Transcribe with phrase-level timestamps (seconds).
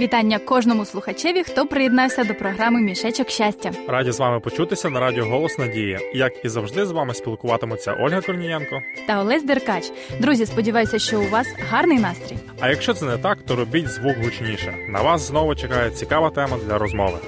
[0.00, 3.70] Вітання кожному слухачеві, хто приєднався до програми Мішечок щастя.
[3.88, 5.98] Раді з вами почутися на радіо Голос Надії.
[6.14, 9.92] Як і завжди, з вами спілкуватимуться Ольга Корнієнко та Олесь Деркач.
[10.18, 12.36] Друзі, сподіваюся, що у вас гарний настрій.
[12.60, 14.74] А якщо це не так, то робіть звук гучніше.
[14.88, 17.18] На вас знову чекає цікава тема для розмови.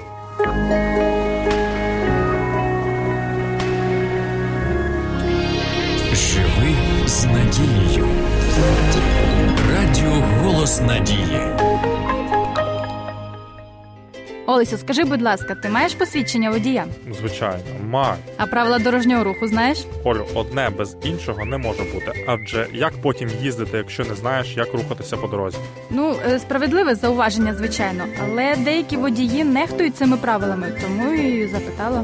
[6.13, 6.75] Живи
[7.07, 8.07] з надією.
[9.71, 10.11] Радіо
[10.43, 11.41] Голос Надії.
[14.47, 16.85] Олесю, скажи, будь ласка, ти маєш посвідчення водія?
[17.19, 17.59] Звичайно,
[17.89, 18.15] маю.
[18.37, 19.85] А правила дорожнього руху знаєш?
[20.03, 22.25] Олю, одне без іншого не може бути.
[22.27, 25.57] Адже як потім їздити, якщо не знаєш, як рухатися по дорозі?
[25.89, 32.03] Ну, е, справедливе зауваження, звичайно, але деякі водії нехтують цими правилами, тому і запитала.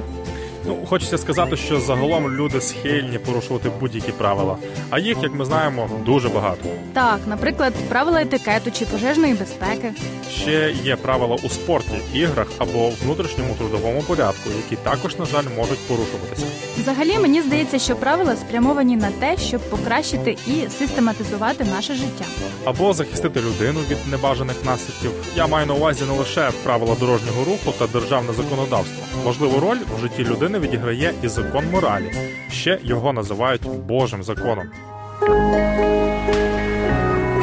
[0.65, 4.57] Ну, хочеться сказати, що загалом люди схильні порушувати будь-які правила,
[4.89, 6.69] а їх, як ми знаємо, дуже багато.
[6.93, 9.93] Так, наприклад, правила етикету чи пожежної безпеки.
[10.31, 15.87] Ще є правила у спорті, іграх або внутрішньому трудовому порядку, які також, на жаль, можуть
[15.87, 16.45] порушуватися.
[16.77, 22.25] Взагалі, мені здається, що правила спрямовані на те, щоб покращити і систематизувати наше життя,
[22.65, 25.11] або захистити людину від небажаних наслідків.
[25.35, 29.03] Я маю на увазі не лише правила дорожнього руху та державне законодавство.
[29.23, 32.11] Важливу роль в житті людини людини відіграє і закон моралі.
[32.51, 34.65] Ще його називають Божим законом.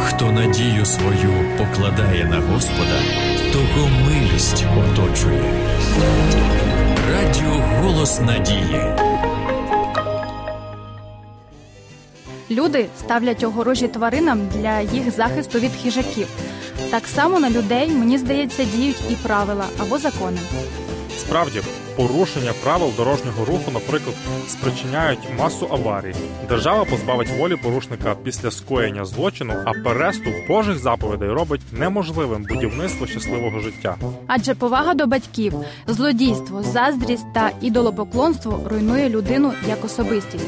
[0.05, 3.01] Хто надію свою покладає на Господа,
[3.53, 5.53] того милість оточує.
[7.12, 8.81] Радіо голос надії.
[12.51, 16.29] Люди ставлять огорожі тваринам для їх захисту від хижаків.
[16.91, 20.39] Так само на людей, мені здається, діють і правила або закони.
[21.19, 21.61] Справді,
[21.99, 24.17] порушення правил дорожнього руху, наприклад,
[24.49, 26.15] спричиняють масу аварій.
[26.49, 33.61] Держава позбавить волі порушника після скоєння злочину, а переступ Божих заповідей робить неможливим будівництво щасливого
[33.61, 33.97] життя.
[34.27, 35.53] Адже повага до батьків,
[35.87, 40.47] злодійство, заздрість та ідолопоклонство руйнує людину як особистість.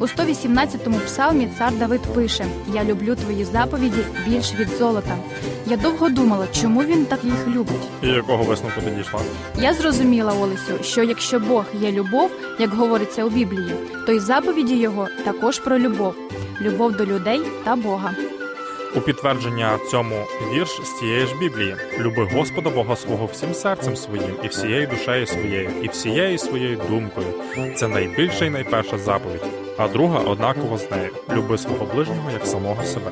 [0.00, 5.16] У 118-му псалмі цар Давид пише: Я люблю твої заповіді більш від золота.
[5.66, 7.88] Я довго думала, чому він так їх любить.
[8.02, 9.20] І якого висновку ти дійшла?
[9.60, 13.74] Я зрозуміла, Олесю, що якщо Бог є любов, як говориться у Біблії,
[14.06, 16.14] то й заповіді його також про любов,
[16.60, 18.14] любов до людей та Бога.
[18.96, 24.34] У підтвердження цьому вірш з цієї ж Біблії: люби Господа Бога свого всім серцем своїм,
[24.44, 27.26] і всією душею своєю, і всією своєю думкою.
[27.76, 32.84] Це найбільша і найперша заповідь а друга однаково з нею люби свого ближнього як самого
[32.84, 33.10] себе.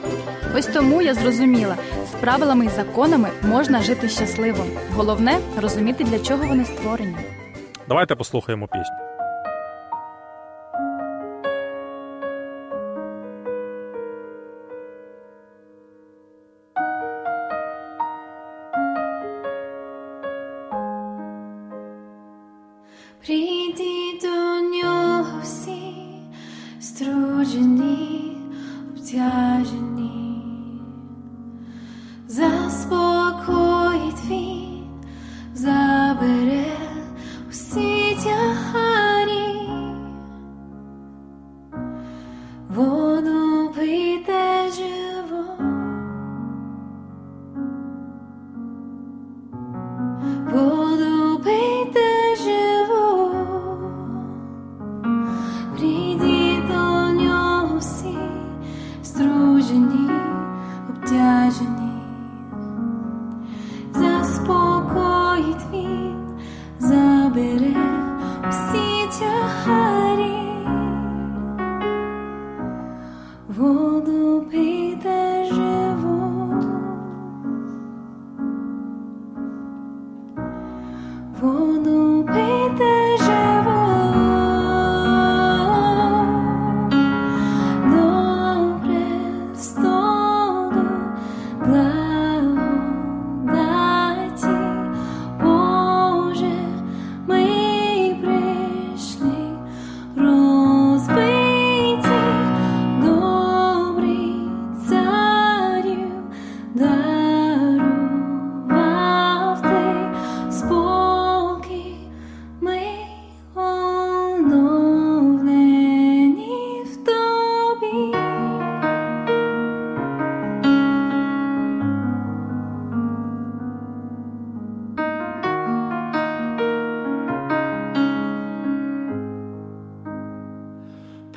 [0.57, 1.77] Ось тому я зрозуміла,
[2.13, 4.65] з правилами і законами можна жити щасливо.
[4.95, 7.17] Головне розуміти, для чого вони створені.
[7.91, 9.10] Давайте послухаємо пісню.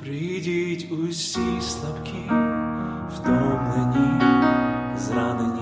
[0.04, 2.32] Прийдіть усі слабкі,
[3.16, 4.22] втомлені,
[4.98, 5.53] зранені.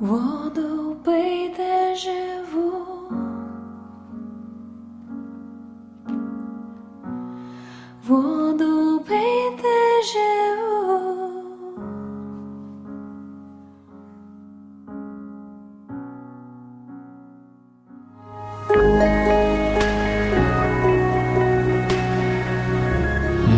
[0.00, 2.72] Воду пийте живу,
[8.06, 11.00] воду пийте живу.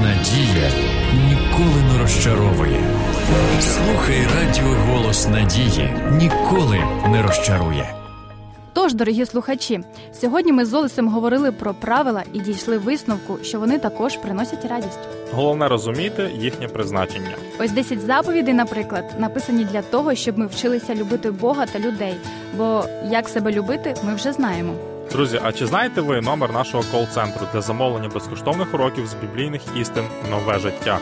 [0.03, 0.71] Надія
[1.29, 2.81] ніколи не розчаровує.
[3.61, 6.79] Слухай радіо голос надії ніколи
[7.09, 7.95] не розчарує.
[8.73, 9.81] Тож, дорогі слухачі,
[10.13, 14.99] сьогодні ми з Олесем говорили про правила і дійшли висновку, що вони також приносять радість.
[15.33, 17.31] Головне розуміти їхнє призначення.
[17.61, 22.15] Ось 10 заповідей, наприклад, написані для того, щоб ми вчилися любити Бога та людей.
[22.57, 24.75] Бо як себе любити, ми вже знаємо.
[25.13, 30.05] Друзі, а чи знаєте ви номер нашого кол-центру для замовлення безкоштовних уроків з біблійних істин
[30.31, 30.99] нове життя?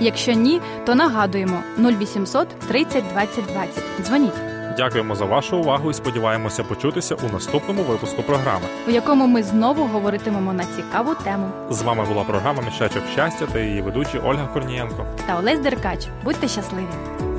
[0.00, 3.84] Якщо ні, то нагадуємо 0800 30 20 20.
[4.02, 4.32] Дзвоніть,
[4.76, 8.64] Дякуємо за вашу увагу і сподіваємося почутися у наступному випуску програми.
[8.88, 11.50] у якому ми знову говоритимемо на цікаву тему.
[11.70, 15.06] З вами була програма Мішечок щастя та її ведучі Ольга Корнієнко.
[15.26, 16.06] Та Олесь Деркач.
[16.24, 17.35] Будьте щасливі!